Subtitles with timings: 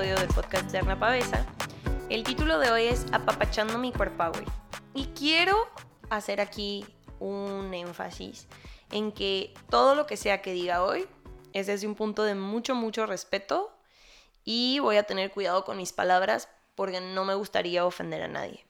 [0.00, 1.46] del podcast de Arna Pavesa.
[2.10, 4.44] El título de hoy es Apapachando mi hoy.
[4.92, 5.68] Y quiero
[6.10, 6.84] hacer aquí
[7.20, 8.48] un énfasis
[8.90, 11.06] en que todo lo que sea que diga hoy
[11.52, 13.72] es desde un punto de mucho, mucho respeto
[14.44, 18.66] y voy a tener cuidado con mis palabras porque no me gustaría ofender a nadie.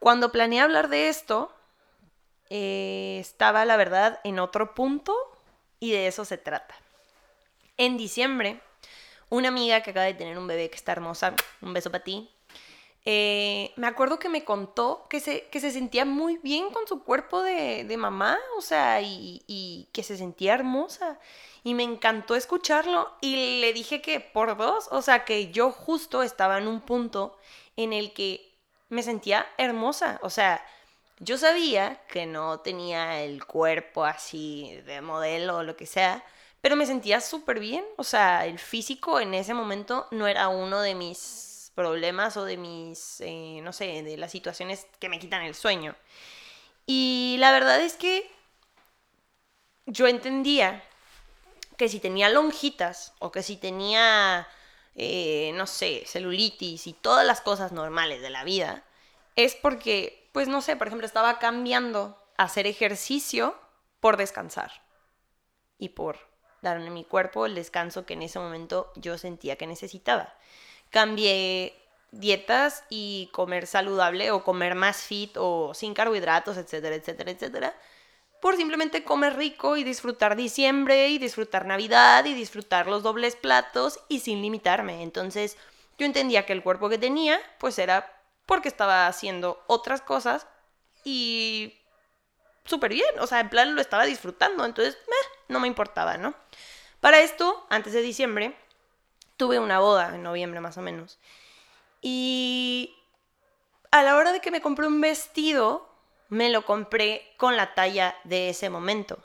[0.00, 1.50] Cuando planeé hablar de esto,
[2.50, 5.16] eh, estaba la verdad en otro punto
[5.80, 6.74] y de eso se trata.
[7.78, 8.60] En diciembre,
[9.30, 12.30] una amiga que acaba de tener un bebé que está hermosa, un beso para ti,
[13.06, 17.02] eh, me acuerdo que me contó que se, que se sentía muy bien con su
[17.02, 21.18] cuerpo de, mamá, o sea, y, y, que se sentía hermosa.
[21.64, 26.22] Y me encantó escucharlo y le dije que por dos, o sea, que yo justo
[26.22, 27.38] estaba en un punto
[27.76, 28.54] en el que
[28.88, 30.64] me sentía hermosa, o sea,
[31.20, 36.24] yo sabía que no tenía el cuerpo así de modelo o lo que sea,
[36.64, 37.84] pero me sentía súper bien.
[37.98, 42.56] O sea, el físico en ese momento no era uno de mis problemas o de
[42.56, 45.94] mis, eh, no sé, de las situaciones que me quitan el sueño.
[46.86, 48.30] Y la verdad es que
[49.84, 50.82] yo entendía
[51.76, 54.48] que si tenía lonjitas o que si tenía,
[54.94, 58.84] eh, no sé, celulitis y todas las cosas normales de la vida,
[59.36, 63.54] es porque, pues no sé, por ejemplo, estaba cambiando hacer ejercicio
[64.00, 64.72] por descansar
[65.76, 66.32] y por
[66.64, 70.34] darme a mi cuerpo el descanso que en ese momento yo sentía que necesitaba.
[70.90, 77.74] Cambié dietas y comer saludable o comer más fit o sin carbohidratos, etcétera, etcétera, etcétera,
[78.40, 84.00] por simplemente comer rico y disfrutar diciembre y disfrutar Navidad y disfrutar los dobles platos
[84.08, 85.02] y sin limitarme.
[85.02, 85.56] Entonces
[85.98, 88.12] yo entendía que el cuerpo que tenía pues era
[88.46, 90.46] porque estaba haciendo otras cosas
[91.04, 91.74] y
[92.64, 94.96] súper bien, o sea, en plan lo estaba disfrutando, entonces
[95.48, 96.34] no me importaba, ¿no?
[97.00, 98.56] Para esto, antes de diciembre,
[99.36, 101.18] tuve una boda, en noviembre más o menos,
[102.00, 102.96] y
[103.90, 105.88] a la hora de que me compré un vestido,
[106.28, 109.18] me lo compré con la talla de ese momento,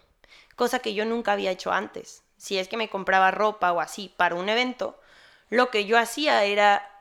[0.55, 2.23] cosa que yo nunca había hecho antes.
[2.37, 4.99] Si es que me compraba ropa o así para un evento,
[5.49, 6.98] lo que yo hacía era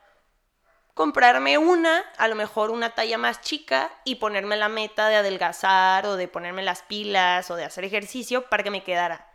[0.98, 6.04] comprarme una, a lo mejor una talla más chica y ponerme la meta de adelgazar
[6.06, 9.30] o de ponerme las pilas o de hacer ejercicio para que me quedara.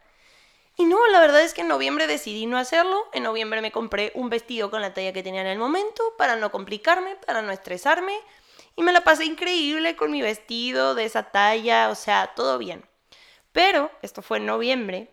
[0.76, 3.08] Y no, la verdad es que en noviembre decidí no hacerlo.
[3.14, 6.36] En noviembre me compré un vestido con la talla que tenía en el momento para
[6.36, 8.20] no complicarme, para no estresarme.
[8.76, 12.84] Y me la pasé increíble con mi vestido de esa talla, o sea, todo bien.
[13.54, 15.12] Pero, esto fue en noviembre,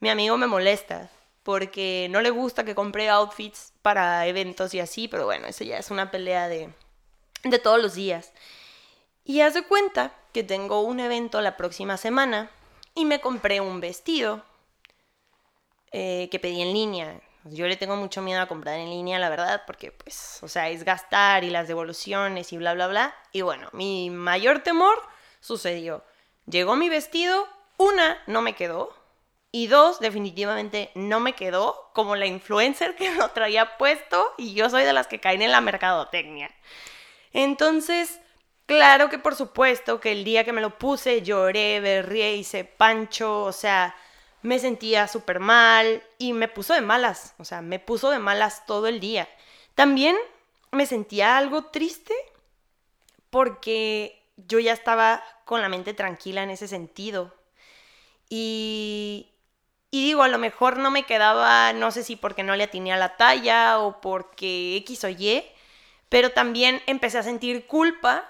[0.00, 1.08] mi amigo me molesta
[1.44, 5.78] porque no le gusta que compre outfits para eventos y así, pero bueno, eso ya
[5.78, 6.72] es una pelea de,
[7.44, 8.32] de todos los días.
[9.24, 12.50] Y hace cuenta que tengo un evento la próxima semana
[12.94, 14.44] y me compré un vestido
[15.92, 17.20] eh, que pedí en línea.
[17.44, 20.68] Yo le tengo mucho miedo a comprar en línea, la verdad, porque pues, o sea,
[20.70, 23.14] es gastar y las devoluciones y bla, bla, bla.
[23.32, 24.96] Y bueno, mi mayor temor
[25.40, 26.04] sucedió.
[26.46, 28.94] Llegó mi vestido, una, no me quedó,
[29.54, 34.70] y dos, definitivamente no me quedó como la influencer que lo traía puesto y yo
[34.70, 36.50] soy de las que caen en la mercadotecnia.
[37.34, 38.18] Entonces,
[38.66, 43.42] claro que por supuesto que el día que me lo puse lloré, berrié, hice pancho,
[43.44, 43.94] o sea,
[44.40, 48.64] me sentía súper mal y me puso de malas, o sea, me puso de malas
[48.66, 49.28] todo el día.
[49.74, 50.16] También
[50.70, 52.14] me sentía algo triste
[53.28, 57.34] porque yo ya estaba con la mente tranquila en ese sentido.
[58.28, 59.32] Y
[59.94, 62.94] y digo, a lo mejor no me quedaba, no sé si porque no le atiné
[62.94, 65.44] a la talla o porque X o Y,
[66.08, 68.24] pero también empecé a sentir culpa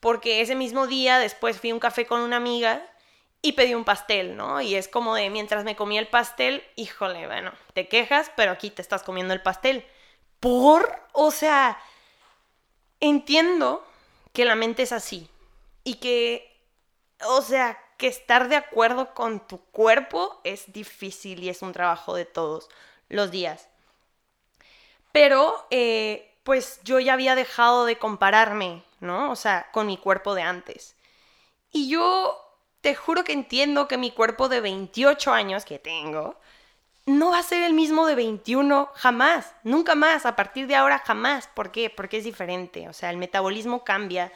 [0.00, 2.86] porque ese mismo día después fui a un café con una amiga
[3.40, 4.60] y pedí un pastel, ¿no?
[4.60, 8.68] Y es como de mientras me comía el pastel, híjole, bueno, te quejas, pero aquí
[8.68, 9.86] te estás comiendo el pastel.
[10.40, 10.94] ¿Por?
[11.12, 11.80] O sea,
[13.00, 13.82] entiendo
[14.34, 15.26] que la mente es así
[15.84, 16.54] y que,
[17.26, 22.16] o sea, que estar de acuerdo con tu cuerpo es difícil y es un trabajo
[22.16, 22.68] de todos
[23.08, 23.68] los días.
[25.12, 29.30] Pero, eh, pues yo ya había dejado de compararme, ¿no?
[29.30, 30.96] O sea, con mi cuerpo de antes.
[31.70, 32.36] Y yo
[32.80, 36.34] te juro que entiendo que mi cuerpo de 28 años que tengo
[37.06, 40.98] no va a ser el mismo de 21 jamás, nunca más, a partir de ahora
[40.98, 41.48] jamás.
[41.54, 41.88] ¿Por qué?
[41.88, 44.32] Porque es diferente, o sea, el metabolismo cambia,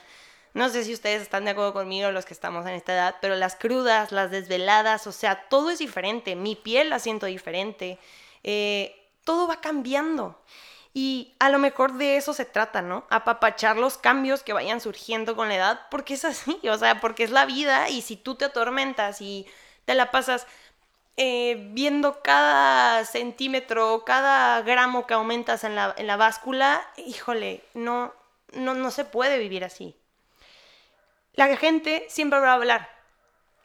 [0.56, 3.36] no sé si ustedes están de acuerdo conmigo, los que estamos en esta edad, pero
[3.36, 6.34] las crudas, las desveladas, o sea, todo es diferente.
[6.34, 7.98] Mi piel la siento diferente.
[8.42, 10.40] Eh, todo va cambiando.
[10.94, 13.04] Y a lo mejor de eso se trata, ¿no?
[13.10, 17.24] Apapachar los cambios que vayan surgiendo con la edad, porque es así, o sea, porque
[17.24, 19.46] es la vida y si tú te atormentas y
[19.84, 20.46] te la pasas
[21.18, 28.14] eh, viendo cada centímetro, cada gramo que aumentas en la, en la báscula, híjole, no,
[28.54, 29.94] no, no se puede vivir así.
[31.36, 32.96] La gente siempre va a hablar.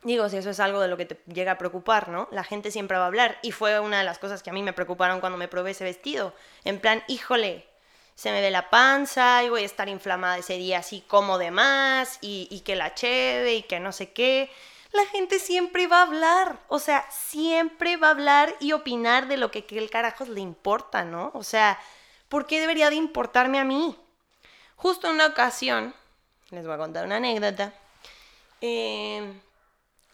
[0.03, 2.27] Digo, si eso es algo de lo que te llega a preocupar, ¿no?
[2.31, 3.39] La gente siempre va a hablar.
[3.43, 5.83] Y fue una de las cosas que a mí me preocuparon cuando me probé ese
[5.83, 6.33] vestido.
[6.65, 7.67] En plan, híjole,
[8.15, 11.51] se me ve la panza y voy a estar inflamada ese día así como de
[11.51, 14.51] más y, que la cheve y que no sé qué.
[14.91, 19.37] La gente siempre va a hablar, o sea, siempre va a hablar y opinar de
[19.37, 21.31] lo que, que el carajos le importa, ¿no?
[21.33, 21.79] O sea,
[22.27, 23.97] ¿por qué debería de importarme a mí?
[24.75, 25.95] Justo en una ocasión,
[26.51, 27.73] les voy a contar una anécdota,
[28.59, 29.33] eh,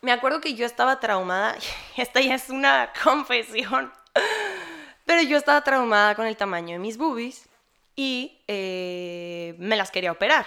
[0.02, 1.58] me acuerdo que yo estaba traumada,
[1.98, 3.92] esta ya es una confesión,
[5.06, 7.50] pero yo estaba traumada con el tamaño de mis boobies
[7.96, 10.46] y eh, me las quería operar.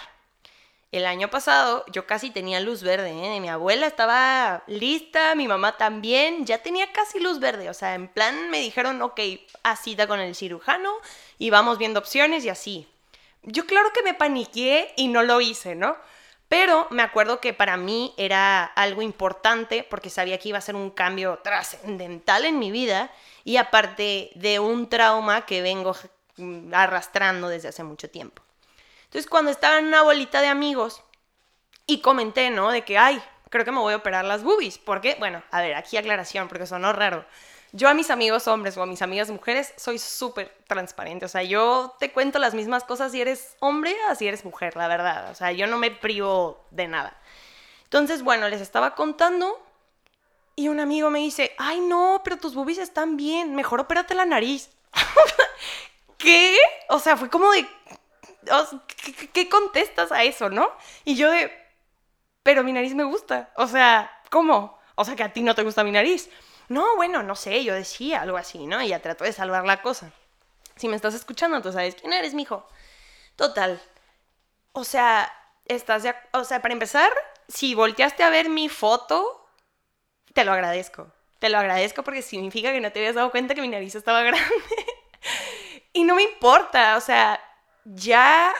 [0.93, 3.41] El año pasado yo casi tenía luz verde, ¿eh?
[3.41, 8.09] mi abuela estaba lista, mi mamá también, ya tenía casi luz verde, o sea, en
[8.09, 9.21] plan me dijeron, ok,
[9.63, 9.77] a
[10.09, 10.93] con el cirujano
[11.39, 12.89] y vamos viendo opciones y así.
[13.43, 15.97] Yo claro que me paniqué y no lo hice, ¿no?
[16.49, 20.75] Pero me acuerdo que para mí era algo importante porque sabía que iba a ser
[20.75, 23.13] un cambio trascendental en mi vida
[23.45, 25.95] y aparte de un trauma que vengo
[26.37, 28.43] mm, arrastrando desde hace mucho tiempo.
[29.05, 31.03] Entonces cuando estaba en una bolita de amigos
[31.87, 32.71] y comenté, ¿no?
[32.71, 34.79] De que, ay, creo que me voy a operar las boobies.
[34.79, 35.17] ¿Por qué?
[35.19, 37.25] Bueno, a ver, aquí aclaración porque sonó raro.
[37.73, 41.25] Yo a mis amigos hombres o a mis amigas mujeres soy súper transparente.
[41.25, 44.77] O sea, yo te cuento las mismas cosas si eres hombre o si eres mujer,
[44.77, 45.31] la verdad.
[45.31, 47.17] O sea, yo no me privo de nada.
[47.85, 49.61] Entonces, bueno, les estaba contando
[50.57, 54.27] y un amigo me dice, ay no, pero tus boobies están bien, mejor opérate la
[54.27, 54.71] nariz.
[56.19, 56.57] ¿Qué?
[56.89, 57.67] O sea, fue como de,
[58.87, 60.71] ¿qué, ¿qué, contestas a eso, no?
[61.05, 61.53] Y yo de,
[62.43, 63.53] pero mi nariz me gusta.
[63.57, 64.79] O sea, ¿cómo?
[64.97, 66.29] O sea, que a ti no te gusta mi nariz.
[66.71, 68.81] No, bueno, no sé, yo decía algo así, ¿no?
[68.81, 70.13] Y ya trató de salvar la cosa.
[70.77, 72.65] Si me estás escuchando, tú sabes quién eres, mijo.
[73.35, 73.83] Total.
[74.71, 75.33] O sea,
[75.65, 77.11] estás de, o sea, para empezar,
[77.49, 79.49] si volteaste a ver mi foto,
[80.33, 81.13] te lo agradezco.
[81.41, 84.23] Te lo agradezco porque significa que no te habías dado cuenta que mi nariz estaba
[84.23, 84.55] grande.
[85.93, 87.41] y no me importa, o sea,
[87.85, 88.55] ya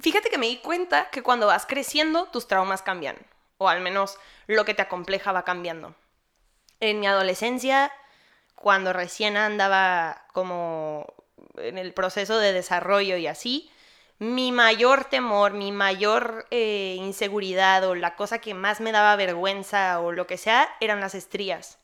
[0.00, 3.16] fíjate que me di cuenta que cuando vas creciendo tus traumas cambian,
[3.58, 4.18] o al menos
[4.48, 5.94] lo que te acompleja va cambiando
[6.80, 7.92] en mi adolescencia,
[8.54, 11.06] cuando recién andaba como
[11.56, 13.70] en el proceso de desarrollo y así,
[14.18, 20.00] mi mayor temor, mi mayor eh, inseguridad o la cosa que más me daba vergüenza
[20.00, 21.78] o lo que sea eran las estrías.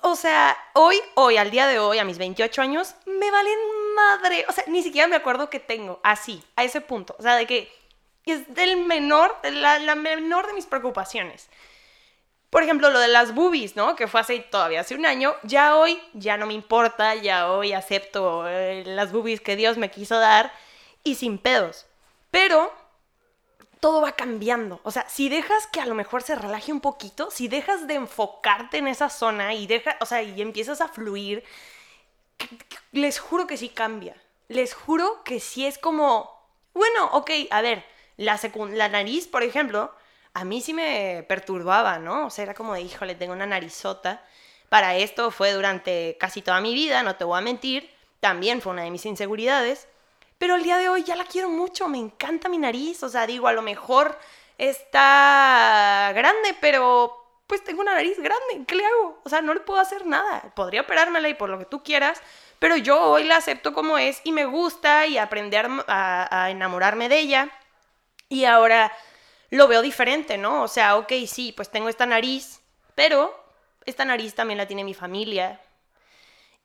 [0.00, 3.58] O sea, hoy, hoy, al día de hoy, a mis 28 años, me valen
[3.96, 4.44] madre.
[4.48, 5.98] O sea, ni siquiera me acuerdo que tengo.
[6.04, 7.16] Así, a ese punto.
[7.18, 7.72] O sea, de que
[8.26, 11.48] es del menor, la, la menor de mis preocupaciones.
[12.54, 13.96] Por ejemplo, lo de las boobies, ¿no?
[13.96, 15.34] Que fue hace todavía hace un año.
[15.42, 19.90] Ya hoy ya no me importa, ya hoy acepto eh, las boobies que Dios me
[19.90, 20.52] quiso dar
[21.02, 21.86] y sin pedos.
[22.30, 22.72] Pero
[23.80, 24.78] todo va cambiando.
[24.84, 27.94] O sea, si dejas que a lo mejor se relaje un poquito, si dejas de
[27.94, 31.42] enfocarte en esa zona y deja, o sea, y empiezas a fluir,
[32.92, 34.14] les juro que sí cambia.
[34.46, 36.30] Les juro que sí es como,
[36.72, 37.84] bueno, ok, a ver,
[38.16, 38.38] la,
[38.68, 39.92] la nariz, por ejemplo,
[40.34, 42.26] a mí sí me perturbaba, ¿no?
[42.26, 44.22] O sea, era como de, híjole, tengo una narizota.
[44.68, 47.88] Para esto fue durante casi toda mi vida, no te voy a mentir.
[48.18, 49.86] También fue una de mis inseguridades.
[50.36, 53.04] Pero el día de hoy ya la quiero mucho, me encanta mi nariz.
[53.04, 54.18] O sea, digo, a lo mejor
[54.58, 58.64] está grande, pero pues tengo una nariz grande.
[58.66, 59.20] ¿Qué le hago?
[59.22, 60.52] O sea, no le puedo hacer nada.
[60.56, 62.20] Podría operármela y por lo que tú quieras,
[62.58, 67.08] pero yo hoy la acepto como es y me gusta y aprender a, a enamorarme
[67.08, 67.50] de ella.
[68.28, 68.90] Y ahora
[69.50, 70.62] lo veo diferente, ¿no?
[70.62, 72.60] O sea, ok, sí, pues tengo esta nariz,
[72.94, 73.34] pero
[73.84, 75.60] esta nariz también la tiene mi familia.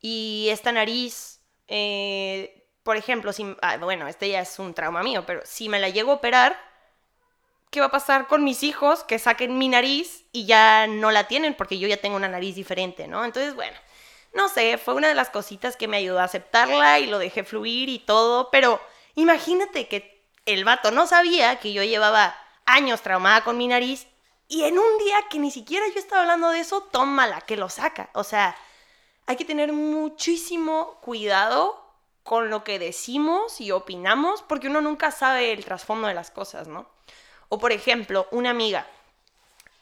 [0.00, 5.24] Y esta nariz, eh, por ejemplo, si, ah, bueno, este ya es un trauma mío,
[5.26, 6.58] pero si me la llego a operar,
[7.70, 11.28] ¿qué va a pasar con mis hijos que saquen mi nariz y ya no la
[11.28, 13.24] tienen porque yo ya tengo una nariz diferente, ¿no?
[13.24, 13.76] Entonces, bueno,
[14.32, 17.44] no sé, fue una de las cositas que me ayudó a aceptarla y lo dejé
[17.44, 18.80] fluir y todo, pero
[19.14, 22.34] imagínate que el vato no sabía que yo llevaba
[22.72, 24.06] años traumada con mi nariz
[24.48, 27.68] y en un día que ni siquiera yo estaba hablando de eso, tómala, que lo
[27.68, 28.10] saca.
[28.14, 28.56] O sea,
[29.26, 31.84] hay que tener muchísimo cuidado
[32.24, 36.68] con lo que decimos y opinamos porque uno nunca sabe el trasfondo de las cosas,
[36.68, 36.88] ¿no?
[37.48, 38.86] O por ejemplo, una amiga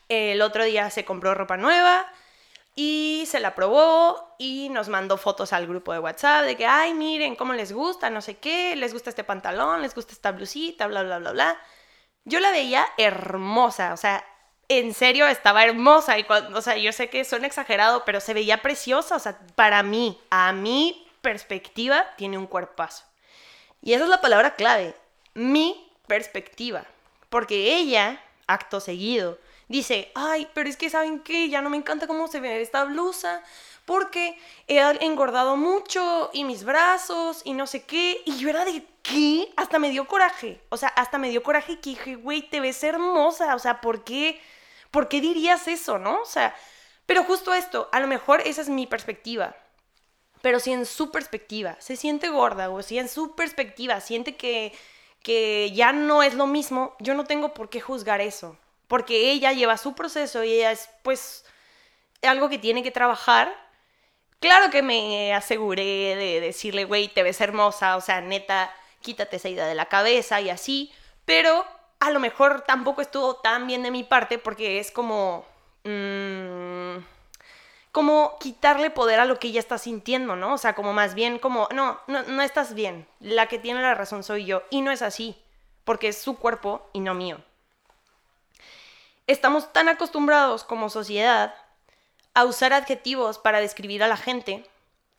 [0.08, 2.10] el otro día se compró ropa nueva
[2.74, 6.94] y se la probó y nos mandó fotos al grupo de WhatsApp de que, ay,
[6.94, 10.86] miren cómo les gusta, no sé qué, les gusta este pantalón, les gusta esta blusita,
[10.86, 11.60] bla, bla, bla, bla.
[12.28, 14.24] Yo la veía hermosa, o sea,
[14.68, 18.34] en serio estaba hermosa y cuando, o sea, yo sé que suena exagerado, pero se
[18.34, 23.04] veía preciosa, o sea, para mí, a mi perspectiva, tiene un cuerpazo.
[23.80, 24.94] Y esa es la palabra clave,
[25.34, 26.84] mi perspectiva,
[27.30, 32.06] porque ella, acto seguido, dice, ay, pero es que saben que ya no me encanta
[32.06, 33.42] cómo se ve esta blusa,
[33.88, 38.20] porque he engordado mucho y mis brazos y no sé qué.
[38.26, 38.84] Y yo era de
[39.56, 40.60] Hasta me dio coraje.
[40.68, 43.54] O sea, hasta me dio coraje que dije, güey, te ves hermosa.
[43.54, 44.40] O sea, ¿por qué?
[44.90, 46.22] ¿Por qué dirías eso, no?
[46.22, 46.54] O sea,
[47.06, 49.56] pero justo esto, a lo mejor esa es mi perspectiva.
[50.42, 54.72] Pero si en su perspectiva se siente gorda o si en su perspectiva siente que,
[55.22, 58.56] que ya no es lo mismo, yo no tengo por qué juzgar eso.
[58.86, 61.44] Porque ella lleva su proceso y ella es pues
[62.22, 63.52] algo que tiene que trabajar.
[64.40, 68.72] Claro que me aseguré de decirle, güey, te ves hermosa, o sea, neta,
[69.02, 70.92] quítate esa idea de la cabeza y así.
[71.24, 71.64] Pero
[72.00, 75.44] a lo mejor tampoco estuvo tan bien de mi parte porque es como...
[75.84, 76.98] Mm,
[77.92, 80.54] como quitarle poder a lo que ella está sintiendo, ¿no?
[80.54, 83.94] O sea, como más bien como, no, no, no estás bien, la que tiene la
[83.94, 84.62] razón soy yo.
[84.70, 85.36] Y no es así,
[85.84, 87.40] porque es su cuerpo y no mío.
[89.26, 91.54] Estamos tan acostumbrados como sociedad
[92.34, 94.64] a usar adjetivos para describir a la gente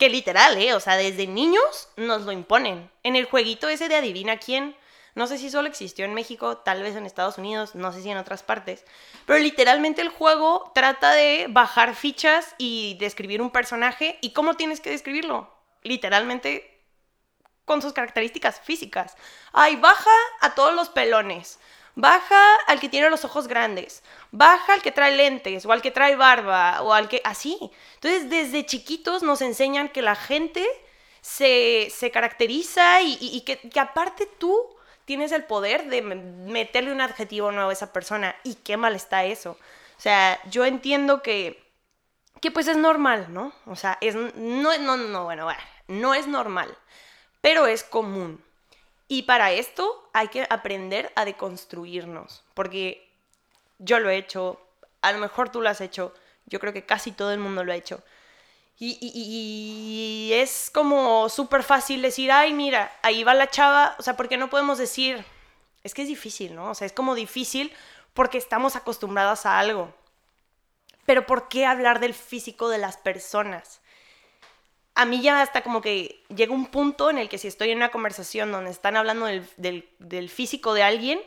[0.00, 0.74] que literal, ¿eh?
[0.74, 2.90] O sea, desde niños nos lo imponen.
[3.04, 4.74] En el jueguito ese de adivina quién,
[5.14, 8.10] no sé si solo existió en México, tal vez en Estados Unidos, no sé si
[8.10, 8.84] en otras partes.
[9.26, 14.18] Pero literalmente el juego trata de bajar fichas y describir un personaje.
[14.22, 15.54] ¿Y cómo tienes que describirlo?
[15.82, 16.82] Literalmente
[17.66, 19.16] con sus características físicas.
[19.52, 21.60] Ay, baja a todos los pelones.
[21.94, 24.02] Baja al que tiene los ojos grandes.
[24.30, 27.20] Baja al que trae lentes o al que trae barba o al que...
[27.24, 27.58] Así.
[27.94, 30.66] Entonces, desde chiquitos nos enseñan que la gente
[31.20, 37.70] se, caracteriza y, que, que aparte tú tienes el poder de meterle un adjetivo nuevo
[37.70, 39.58] a esa persona y qué mal está eso.
[39.98, 41.62] O sea, yo entiendo que,
[42.40, 43.52] que pues es normal, ¿no?
[43.66, 45.48] O sea, es, no, no, no, bueno,
[45.88, 46.74] no es normal,
[47.40, 48.42] pero es común.
[49.12, 53.10] Y para esto hay que aprender a deconstruirnos, porque
[53.80, 54.60] yo lo he hecho,
[55.02, 56.14] a lo mejor tú lo has hecho,
[56.46, 58.04] yo creo que casi todo el mundo lo ha hecho.
[58.78, 63.96] Y, es como súper fácil decir, ay, mira, ahí va la chava.
[63.98, 65.24] O sea, ¿por qué no podemos decir?
[65.82, 66.70] Es que es difícil, ¿no?
[66.70, 67.72] O sea, es como difícil
[68.14, 69.92] porque estamos acostumbrados a algo.
[71.04, 73.79] Pero ¿por qué hablar del físico de las personas?
[75.00, 77.78] A mí ya hasta como que llega un punto en el que si estoy en
[77.78, 79.24] una conversación donde están hablando
[79.56, 81.18] del, físico de alguien,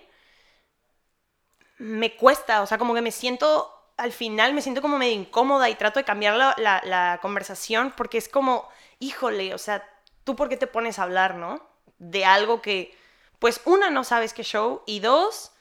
[1.80, 5.72] me cuesta, o sea, como que me siento al final me siento como medio incómoda
[5.72, 9.84] y trato de cambiar la, conversación porque es como, híjole, o sea,
[10.24, 11.60] ¿tú por qué te pones a hablar, no?
[11.98, 12.96] De algo que,
[13.40, 15.52] pues, una, no sabes qué show y dos,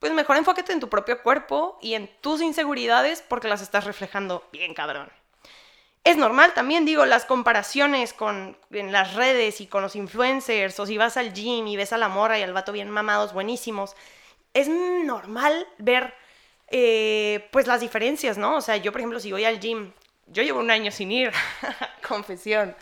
[0.00, 4.46] pues mejor enfócate en tu propio cuerpo y en tus inseguridades porque las estás reflejando
[4.52, 5.10] bien, cabrón.
[6.04, 10.86] Es normal también, digo, las comparaciones con, en las redes y con los influencers, o
[10.86, 13.94] si vas al gym y ves a la morra y al vato bien mamados, buenísimos.
[14.54, 16.14] Es normal ver
[16.68, 18.56] eh, pues las diferencias, ¿no?
[18.56, 19.92] O sea, yo, por ejemplo, si voy al gym,
[20.26, 21.32] yo llevo un año sin ir,
[22.08, 22.74] confesión.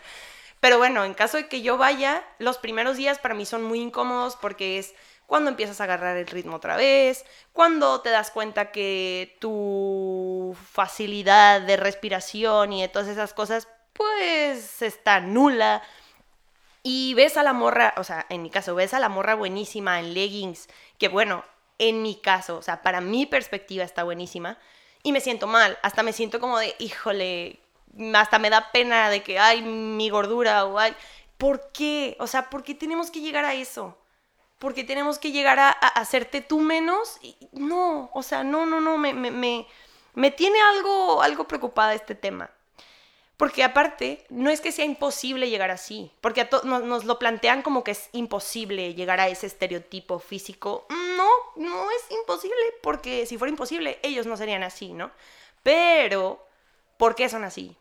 [0.59, 3.79] Pero bueno, en caso de que yo vaya, los primeros días para mí son muy
[3.79, 4.95] incómodos porque es
[5.27, 11.61] cuando empiezas a agarrar el ritmo otra vez, cuando te das cuenta que tu facilidad
[11.61, 15.83] de respiración y de todas esas cosas, pues está nula.
[16.81, 19.99] Y ves a la morra, o sea, en mi caso, ves a la morra buenísima
[19.99, 21.43] en leggings, que bueno,
[21.77, 24.57] en mi caso, o sea, para mi perspectiva está buenísima
[25.03, 27.59] y me siento mal, hasta me siento como de, híjole,
[28.15, 30.95] hasta me da pena de que, ay, mi gordura o ay,
[31.37, 32.15] ¿por qué?
[32.19, 33.97] O sea, ¿por qué tenemos que llegar a eso?
[34.59, 37.19] ¿Por qué tenemos que llegar a, hacerte tú menos?
[37.51, 39.67] no, o sea, no, no, no, me, me, me,
[40.15, 42.49] me tiene algo, algo preocupada este tema.
[43.37, 47.61] Porque aparte, no es que sea imposible llegar así, porque a nos, nos, lo plantean
[47.61, 50.87] como que es imposible llegar a ese estereotipo físico.
[50.89, 55.11] No, no es imposible, porque si fuera imposible, ellos no serían así, ¿no?
[55.61, 56.43] Pero,
[56.97, 57.75] ¿por qué son así?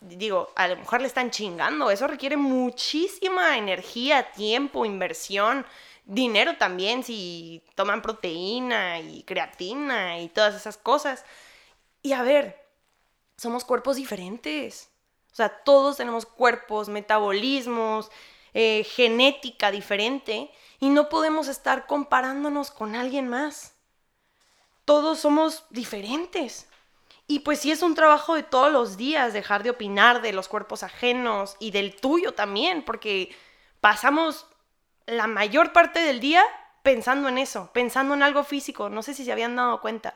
[0.00, 5.66] Digo, a lo mejor le están chingando, eso requiere muchísima energía, tiempo, inversión,
[6.04, 11.24] dinero también, si toman proteína y creatina y todas esas cosas.
[12.02, 12.64] Y a ver,
[13.36, 14.90] somos cuerpos diferentes.
[15.32, 18.10] O sea, todos tenemos cuerpos, metabolismos,
[18.52, 23.74] eh, genética diferente y no podemos estar comparándonos con alguien más.
[24.84, 26.68] Todos somos diferentes.
[27.26, 30.46] Y pues sí es un trabajo de todos los días dejar de opinar de los
[30.46, 33.34] cuerpos ajenos y del tuyo también, porque
[33.80, 34.46] pasamos
[35.06, 36.44] la mayor parte del día
[36.82, 38.88] pensando en eso, pensando en algo físico.
[38.88, 40.14] No sé si se habían dado cuenta.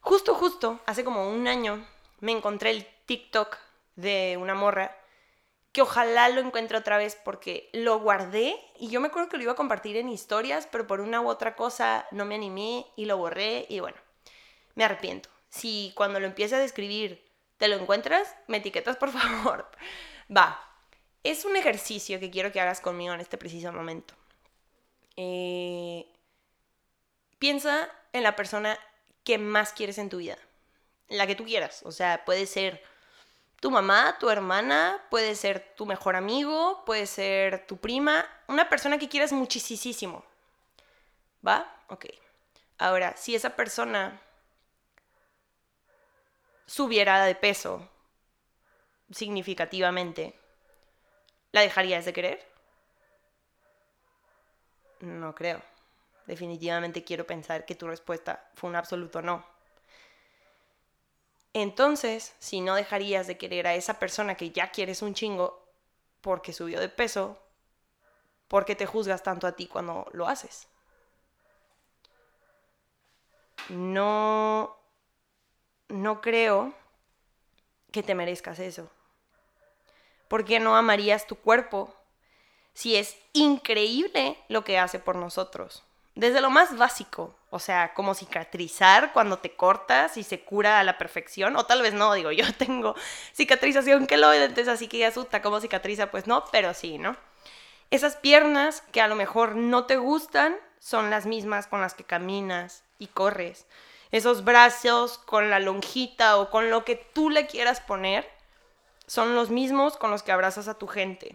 [0.00, 1.84] Justo, justo, hace como un año
[2.20, 3.56] me encontré el TikTok
[3.96, 4.96] de una morra
[5.72, 9.42] que ojalá lo encuentre otra vez porque lo guardé y yo me acuerdo que lo
[9.42, 13.04] iba a compartir en historias, pero por una u otra cosa no me animé y
[13.04, 13.96] lo borré y bueno,
[14.74, 15.28] me arrepiento.
[15.50, 19.68] Si cuando lo empiece a describir te lo encuentras, me etiquetas por favor.
[20.34, 20.67] Va,
[21.24, 24.14] es un ejercicio que quiero que hagas conmigo en este preciso momento.
[25.16, 26.06] Eh,
[27.38, 28.78] piensa en la persona
[29.24, 30.38] que más quieres en tu vida.
[31.08, 31.82] La que tú quieras.
[31.84, 32.82] O sea, puede ser
[33.60, 38.98] tu mamá, tu hermana, puede ser tu mejor amigo, puede ser tu prima, una persona
[38.98, 40.24] que quieras muchísimo.
[41.46, 41.74] ¿Va?
[41.88, 42.06] Ok.
[42.78, 44.20] Ahora, si esa persona
[46.66, 47.88] subiera de peso
[49.10, 50.38] significativamente,
[51.52, 52.46] ¿la dejarías de querer?
[55.00, 55.60] No creo.
[56.26, 59.44] Definitivamente quiero pensar que tu respuesta fue un absoluto no.
[61.52, 65.62] Entonces, si no dejarías de querer a esa persona que ya quieres un chingo
[66.22, 67.38] porque subió de peso,
[68.48, 70.68] ¿por qué te juzgas tanto a ti cuando lo haces?
[73.70, 74.76] No,
[75.88, 76.72] no creo
[77.92, 78.90] que te merezcas eso.
[80.28, 81.94] ¿Por qué no amarías tu cuerpo
[82.74, 85.82] si es increíble lo que hace por nosotros?
[86.14, 90.84] Desde lo más básico, o sea, como cicatrizar cuando te cortas y se cura a
[90.84, 92.94] la perfección, o tal vez no, digo, yo tengo
[93.32, 97.16] cicatrización queloide, entonces así que ya asusta cómo cicatriza, pues no, pero sí, ¿no?
[97.90, 102.04] Esas piernas que a lo mejor no te gustan son las mismas con las que
[102.04, 103.66] caminas y corres.
[104.10, 108.28] Esos brazos con la lonjita o con lo que tú le quieras poner
[109.08, 111.34] son los mismos con los que abrazas a tu gente.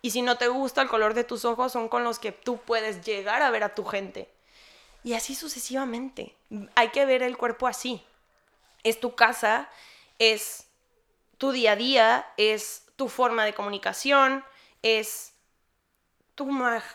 [0.00, 2.56] Y si no te gusta el color de tus ojos, son con los que tú
[2.58, 4.28] puedes llegar a ver a tu gente.
[5.04, 6.34] Y así sucesivamente.
[6.74, 8.02] Hay que ver el cuerpo así.
[8.82, 9.68] Es tu casa,
[10.18, 10.66] es
[11.38, 14.44] tu día a día, es tu forma de comunicación,
[14.82, 15.34] es
[16.34, 16.48] tu,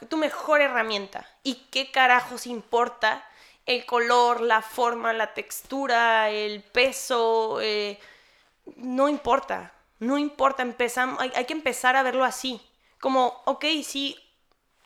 [0.10, 1.30] tu mejor herramienta.
[1.44, 3.26] ¿Y qué carajos importa
[3.68, 7.60] el color, la forma, la textura, el peso?
[7.62, 8.00] Eh,
[8.76, 10.64] no importa, no importa.
[10.64, 12.62] Empezamos, hay que empezar a verlo así
[13.00, 14.18] como, ok, sí,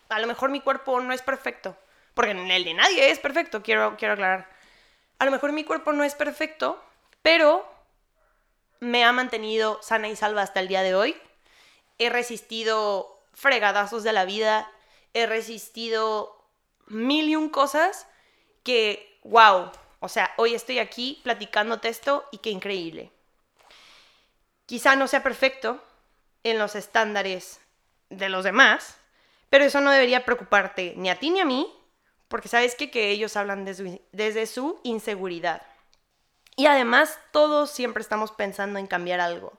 [0.10, 1.78] a lo mejor mi cuerpo no es perfecto,
[2.14, 4.50] porque el de nadie es perfecto, quiero, quiero aclarar.
[5.20, 6.84] A lo mejor mi cuerpo no es perfecto,
[7.22, 7.66] pero
[8.80, 11.16] me ha mantenido sana y salva hasta el día de hoy.
[11.98, 14.70] He resistido fregadazos de la vida,
[15.14, 16.44] he resistido
[16.88, 18.08] mil y un cosas
[18.64, 23.12] que, wow, o sea, hoy estoy aquí platicándote esto y qué increíble.
[24.72, 25.84] Quizá no sea perfecto
[26.46, 27.60] en los estándares
[28.10, 28.96] de los demás,
[29.50, 31.70] pero eso no debería preocuparte ni a ti ni a mí,
[32.30, 35.62] porque sabes que, que ellos hablan desde su inseguridad.
[36.56, 39.52] Y además todos siempre estamos pensando en cambiar algo.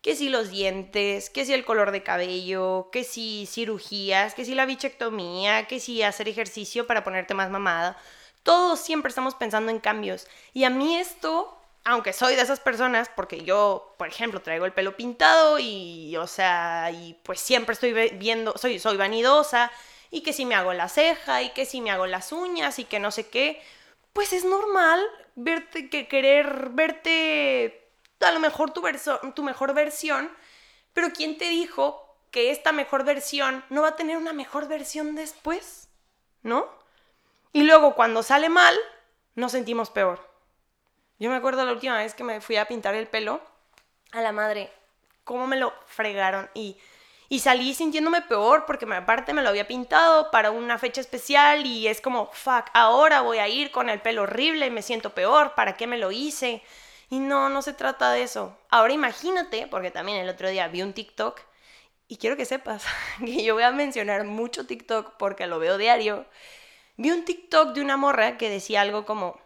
[0.00, 4.54] Que si los dientes, que si el color de cabello, que si cirugías, que si
[4.54, 7.98] la bichectomía, que si hacer ejercicio para ponerte más mamada.
[8.42, 10.26] Todos siempre estamos pensando en cambios.
[10.54, 14.72] Y a mí esto aunque soy de esas personas, porque yo, por ejemplo, traigo el
[14.72, 19.70] pelo pintado y, o sea, y pues siempre estoy viendo, soy, soy vanidosa,
[20.10, 22.84] y que si me hago la ceja, y que si me hago las uñas, y
[22.84, 23.62] que no sé qué,
[24.12, 25.04] pues es normal
[25.36, 27.88] verte, que querer verte
[28.20, 28.82] a lo mejor tu,
[29.34, 30.30] tu mejor versión,
[30.92, 35.14] pero ¿quién te dijo que esta mejor versión no va a tener una mejor versión
[35.14, 35.88] después?
[36.42, 36.68] ¿No?
[37.52, 38.76] Y luego cuando sale mal,
[39.34, 40.29] nos sentimos peor.
[41.20, 43.42] Yo me acuerdo la última vez que me fui a pintar el pelo,
[44.12, 44.72] a la madre,
[45.22, 46.78] cómo me lo fregaron y,
[47.28, 51.88] y salí sintiéndome peor porque aparte me lo había pintado para una fecha especial y
[51.88, 55.54] es como, fuck, ahora voy a ir con el pelo horrible y me siento peor,
[55.54, 56.62] ¿para qué me lo hice?
[57.10, 58.56] Y no, no se trata de eso.
[58.70, 61.38] Ahora imagínate, porque también el otro día vi un TikTok
[62.08, 62.86] y quiero que sepas
[63.18, 66.24] que yo voy a mencionar mucho TikTok porque lo veo diario.
[66.96, 69.38] Vi un TikTok de una morra que decía algo como,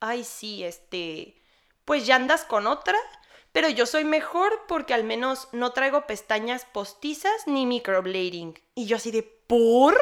[0.00, 1.40] ay, sí, este,
[1.84, 2.98] pues ya andas con otra,
[3.52, 8.58] pero yo soy mejor porque al menos no traigo pestañas postizas ni microblading.
[8.74, 9.96] Y yo así de, ¿por?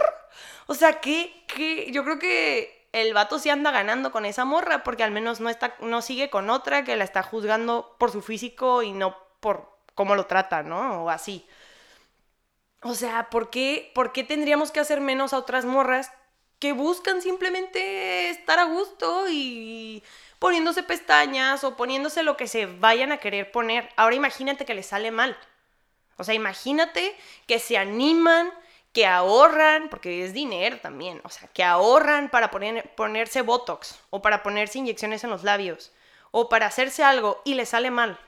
[0.66, 1.44] O sea, que,
[1.92, 5.50] yo creo que el vato sí anda ganando con esa morra porque al menos no,
[5.50, 9.78] está, no sigue con otra que la está juzgando por su físico y no por
[9.94, 11.04] cómo lo trata, ¿no?
[11.04, 11.46] O así.
[12.82, 16.10] O sea, ¿por qué, ¿por qué tendríamos que hacer menos a otras morras
[16.64, 20.02] que buscan simplemente estar a gusto y
[20.38, 23.90] poniéndose pestañas o poniéndose lo que se vayan a querer poner.
[23.96, 25.36] Ahora imagínate que les sale mal.
[26.16, 27.14] O sea, imagínate
[27.46, 28.50] que se animan,
[28.94, 34.22] que ahorran, porque es dinero también, o sea, que ahorran para poner, ponerse Botox o
[34.22, 35.92] para ponerse inyecciones en los labios
[36.30, 38.18] o para hacerse algo y le sale mal.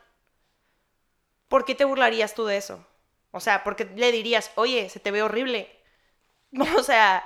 [1.49, 2.85] ¿Por qué te burlarías tú de eso?
[3.31, 5.73] O sea, ¿por qué le dirías, oye, se te ve horrible?
[6.77, 7.25] O sea,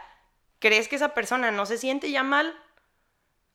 [0.60, 2.56] ¿crees que esa persona no se siente ya mal?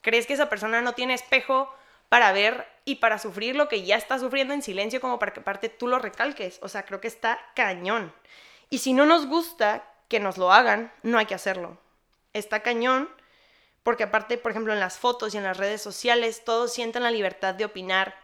[0.01, 1.73] ¿Crees que esa persona no tiene espejo
[2.09, 5.39] para ver y para sufrir lo que ya está sufriendo en silencio como para que
[5.39, 6.59] aparte tú lo recalques?
[6.61, 8.13] O sea, creo que está cañón.
[8.69, 11.77] Y si no nos gusta que nos lo hagan, no hay que hacerlo.
[12.33, 13.09] Está cañón
[13.85, 17.11] porque aparte, por ejemplo, en las fotos y en las redes sociales, todos sienten la
[17.11, 18.15] libertad de opinar.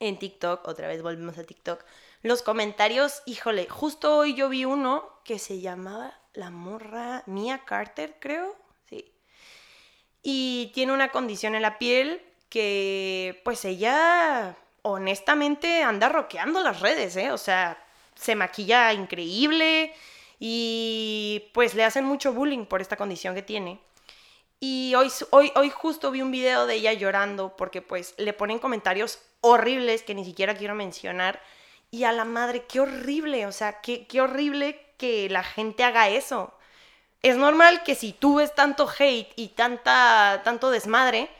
[0.00, 1.84] En TikTok, otra vez volvemos a TikTok,
[2.22, 8.14] los comentarios, híjole, justo hoy yo vi uno que se llamaba La Morra Mia Carter,
[8.20, 8.54] creo,
[8.88, 9.12] sí.
[10.22, 17.16] Y tiene una condición en la piel que, pues ella, honestamente, anda roqueando las redes,
[17.16, 17.32] ¿eh?
[17.32, 17.76] O sea,
[18.14, 19.92] se maquilla increíble
[20.38, 23.80] y pues le hacen mucho bullying por esta condición que tiene.
[24.60, 28.60] Y hoy, hoy, hoy justo vi un video de ella llorando porque pues le ponen
[28.60, 31.42] comentarios horribles que ni siquiera quiero mencionar.
[31.90, 36.08] Y a la madre, qué horrible, o sea, qué, qué horrible que la gente haga
[36.08, 36.52] eso.
[37.22, 41.30] Es normal que si tú ves tanto hate y tanta, tanto desmadre,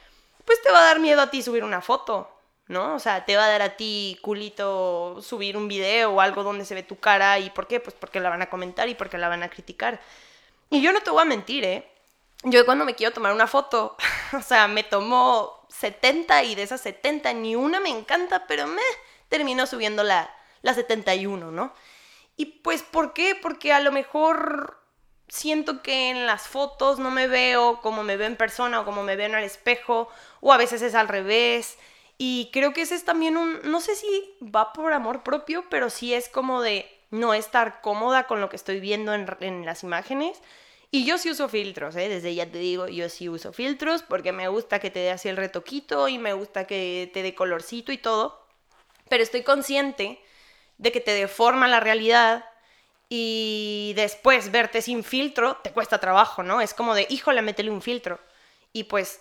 [0.45, 2.31] pues te va a dar miedo a ti subir una foto.
[2.69, 2.95] ¿no?
[2.95, 6.65] O sea, te va a dar a ti culito subir un video o algo donde
[6.65, 7.39] se ve tu cara.
[7.39, 7.81] ¿Y por qué?
[7.81, 10.01] Pues porque la van a comentar y porque la van a criticar.
[10.71, 11.91] Y yo no te voy a mentir, ¿eh?
[12.45, 13.97] Yo cuando me quiero tomar una foto,
[14.39, 18.83] o sea, me tomó 70 y de esas 70 ni una me encanta, pero me
[19.29, 20.03] termino subiendo
[20.63, 21.73] la, la 71, ¿no?
[22.37, 23.35] Y pues, ¿por qué?
[23.35, 24.79] Porque a lo mejor
[25.29, 29.03] siento que en las fotos no me veo como me veo en persona o como
[29.03, 30.09] me veo en el espejo,
[30.41, 31.79] o a veces es al revés.
[32.17, 35.91] Y creo que ese es también un, no sé si va por amor propio, pero
[35.91, 40.41] sí es como de no estar cómoda con lo que estoy viendo en, las imágenes.
[40.91, 42.09] Y yo sí uso filtros, ¿eh?
[42.09, 45.29] desde ya te digo, yo sí uso filtros porque me gusta que te dé así
[45.29, 48.43] el retoquito y me gusta que te dé colorcito y todo.
[49.09, 50.21] Pero estoy consciente
[50.79, 52.45] de que te deforma la realidad
[53.09, 56.61] y después verte sin filtro te cuesta trabajo, ¿no?
[56.61, 58.21] Es como de, híjole, métele un filtro.
[58.73, 59.21] Y pues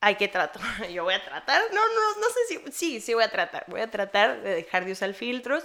[0.00, 3.24] hay que tratar, yo voy a tratar, no, no, no sé si, sí, sí voy
[3.24, 5.64] a tratar, voy a tratar de dejar de usar filtros,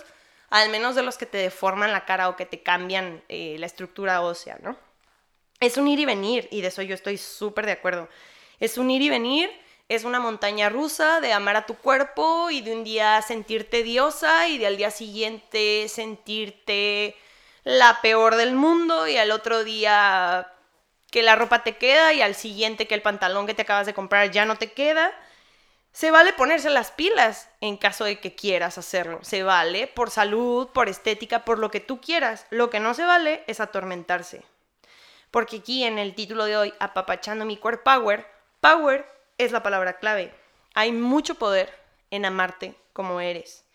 [0.49, 3.65] al menos de los que te deforman la cara o que te cambian eh, la
[3.65, 4.77] estructura ósea, ¿no?
[5.59, 8.09] Es un ir y venir, y de eso yo estoy súper de acuerdo.
[8.59, 9.49] Es un ir y venir,
[9.87, 14.47] es una montaña rusa de amar a tu cuerpo y de un día sentirte diosa
[14.47, 17.15] y de al día siguiente sentirte
[17.63, 20.51] la peor del mundo y al otro día
[21.11, 23.93] que la ropa te queda y al siguiente que el pantalón que te acabas de
[23.93, 25.11] comprar ya no te queda.
[25.91, 29.19] Se vale ponerse las pilas en caso de que quieras hacerlo.
[29.21, 32.47] Se vale por salud, por estética, por lo que tú quieras.
[32.49, 34.43] Lo que no se vale es atormentarse.
[35.31, 38.27] Porque aquí en el título de hoy, apapachando mi core power,
[38.59, 40.33] power es la palabra clave.
[40.73, 41.73] Hay mucho poder
[42.11, 43.65] en amarte como eres.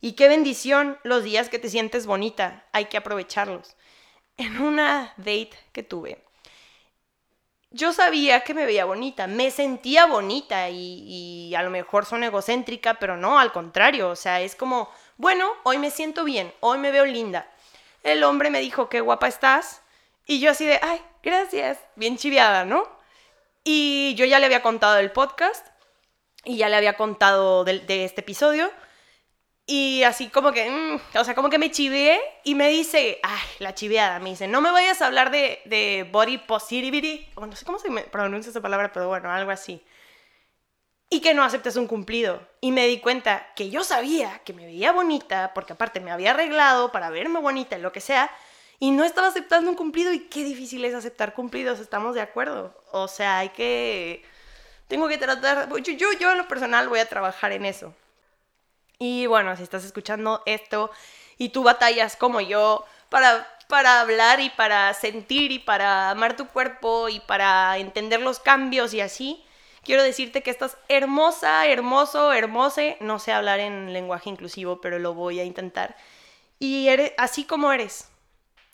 [0.00, 2.64] Y qué bendición los días que te sientes bonita.
[2.72, 3.76] Hay que aprovecharlos.
[4.36, 6.22] En una date que tuve,
[7.72, 12.94] yo sabía que me veía bonita, me sentía bonita y, a lo mejor son egocéntrica,
[12.94, 16.90] pero no, al contrario, o sea, es como, bueno, hoy me siento bien, hoy me
[16.90, 17.48] veo linda.
[18.02, 19.82] El hombre me dijo, qué guapa estás,
[20.26, 22.88] y yo así de, ay, gracias, bien chiviada, ¿no?
[23.64, 25.66] Y yo ya le había contado el podcast
[26.44, 28.70] y ya le había contado de este episodio.
[29.72, 33.40] Y así como que, mm, o sea, como que me chiveé y me dice, ay,
[33.60, 37.54] la chiveada, me dice, no me vayas a hablar de, de body positivity, o no
[37.54, 39.80] sé cómo se pronuncia esa palabra, pero bueno, algo así.
[41.08, 42.44] Y que no aceptes un cumplido.
[42.60, 46.32] Y me di cuenta que yo sabía que me veía bonita, porque aparte me había
[46.32, 48.28] arreglado para verme bonita lo que sea,
[48.80, 50.12] y no estaba aceptando un cumplido.
[50.12, 52.74] Y qué difícil es aceptar cumplidos, estamos de acuerdo.
[52.90, 54.24] O sea, hay que...
[54.88, 57.94] Tengo que tratar, yo, yo, yo en lo personal voy a trabajar en eso.
[58.98, 60.90] Y bueno, si estás escuchando esto
[61.38, 66.48] y tú batallas como yo para, para hablar y para sentir y para amar tu
[66.48, 69.44] cuerpo y para entender los cambios y así,
[69.84, 72.96] quiero decirte que estás hermosa, hermoso, hermose.
[73.00, 75.96] No sé hablar en lenguaje inclusivo, pero lo voy a intentar.
[76.58, 78.10] Y eres así como eres,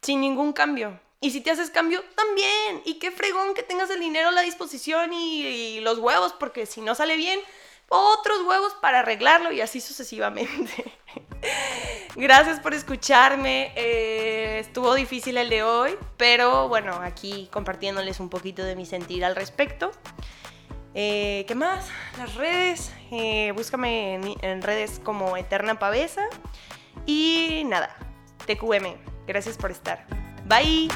[0.03, 1.01] sin ningún cambio.
[1.21, 2.83] Y si te haces cambio, también.
[2.85, 6.81] Y qué fregón que tengas el dinero a la disposición y, los huevos, porque si
[6.81, 7.41] no sale bien,
[7.89, 10.93] otros huevos para arreglarlo y así sucesivamente.
[12.17, 13.73] Gracias por escucharme.
[13.77, 19.25] Eh, estuvo difícil el de hoy, pero bueno, aquí compartiéndoles un poquito de mi sentir
[19.25, 19.91] al respecto.
[20.95, 21.89] Eh, ¿Qué más?
[22.19, 22.93] Las redes.
[23.11, 26.27] Eh, búscame en, en, redes como Eterna Pavesa.
[27.05, 27.95] Y nada,
[28.47, 28.97] TQM.
[29.27, 30.07] Gracias por estar.
[30.47, 30.89] Bye.